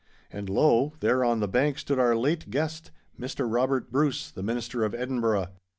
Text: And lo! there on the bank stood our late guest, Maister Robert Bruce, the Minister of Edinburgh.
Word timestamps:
And 0.31 0.49
lo! 0.49 0.93
there 0.99 1.23
on 1.23 1.41
the 1.41 1.47
bank 1.47 1.77
stood 1.77 1.99
our 1.99 2.15
late 2.15 2.49
guest, 2.49 2.89
Maister 3.19 3.47
Robert 3.47 3.91
Bruce, 3.91 4.31
the 4.31 4.41
Minister 4.41 4.83
of 4.83 4.95
Edinburgh. 4.95 5.49